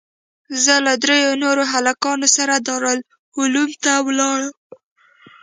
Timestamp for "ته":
3.83-3.91